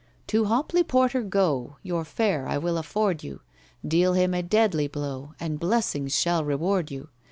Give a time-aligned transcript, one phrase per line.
[0.29, 3.41] "To HOPLEY PORTER go, Your fare I will afford you—
[3.87, 7.09] Deal him a deadly blow, And blessings shall reward you.